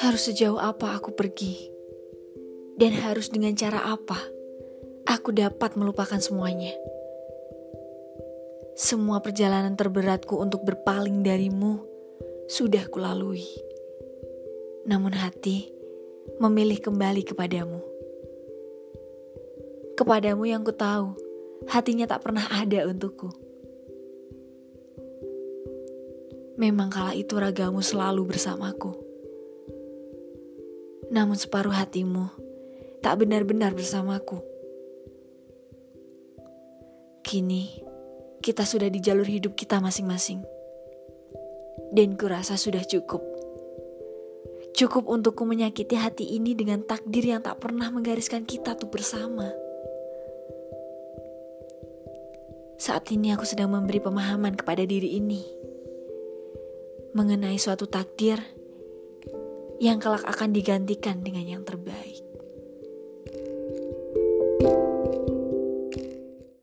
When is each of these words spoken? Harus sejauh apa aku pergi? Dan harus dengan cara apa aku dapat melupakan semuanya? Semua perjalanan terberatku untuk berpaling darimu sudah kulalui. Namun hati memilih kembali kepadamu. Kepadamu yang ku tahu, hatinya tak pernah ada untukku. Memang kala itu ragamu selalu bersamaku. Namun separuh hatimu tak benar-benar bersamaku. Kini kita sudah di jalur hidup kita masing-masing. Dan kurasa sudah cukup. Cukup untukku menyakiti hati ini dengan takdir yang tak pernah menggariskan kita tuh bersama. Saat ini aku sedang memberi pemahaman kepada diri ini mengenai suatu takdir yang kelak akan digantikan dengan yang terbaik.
Harus 0.00 0.32
sejauh 0.32 0.56
apa 0.56 0.96
aku 0.96 1.12
pergi? 1.12 1.68
Dan 2.80 2.96
harus 2.96 3.28
dengan 3.28 3.52
cara 3.52 3.84
apa 3.84 4.16
aku 5.04 5.36
dapat 5.36 5.76
melupakan 5.76 6.16
semuanya? 6.16 6.72
Semua 8.76 9.20
perjalanan 9.20 9.76
terberatku 9.76 10.40
untuk 10.40 10.64
berpaling 10.64 11.20
darimu 11.20 11.84
sudah 12.48 12.88
kulalui. 12.88 13.44
Namun 14.88 15.12
hati 15.12 15.68
memilih 16.40 16.80
kembali 16.80 17.28
kepadamu. 17.28 17.80
Kepadamu 20.00 20.48
yang 20.48 20.64
ku 20.64 20.72
tahu, 20.72 21.12
hatinya 21.68 22.08
tak 22.08 22.24
pernah 22.24 22.48
ada 22.52 22.88
untukku. 22.88 23.45
Memang 26.56 26.88
kala 26.88 27.12
itu 27.12 27.36
ragamu 27.36 27.84
selalu 27.84 28.32
bersamaku. 28.32 28.96
Namun 31.12 31.36
separuh 31.36 31.76
hatimu 31.76 32.32
tak 33.04 33.20
benar-benar 33.20 33.76
bersamaku. 33.76 34.40
Kini 37.20 37.84
kita 38.40 38.64
sudah 38.64 38.88
di 38.88 39.04
jalur 39.04 39.28
hidup 39.28 39.52
kita 39.52 39.84
masing-masing. 39.84 40.40
Dan 41.92 42.16
kurasa 42.16 42.56
sudah 42.56 42.80
cukup. 42.88 43.20
Cukup 44.72 45.12
untukku 45.12 45.44
menyakiti 45.44 45.96
hati 45.96 46.40
ini 46.40 46.56
dengan 46.56 46.80
takdir 46.88 47.36
yang 47.36 47.44
tak 47.44 47.60
pernah 47.60 47.92
menggariskan 47.92 48.48
kita 48.48 48.80
tuh 48.80 48.88
bersama. 48.88 49.52
Saat 52.80 53.12
ini 53.12 53.32
aku 53.32 53.44
sedang 53.44 53.72
memberi 53.72 54.00
pemahaman 54.00 54.52
kepada 54.56 54.84
diri 54.84 55.20
ini 55.20 55.65
mengenai 57.16 57.56
suatu 57.56 57.88
takdir 57.88 58.36
yang 59.80 59.96
kelak 59.96 60.28
akan 60.28 60.52
digantikan 60.52 61.24
dengan 61.24 61.48
yang 61.48 61.62
terbaik. 61.64 62.15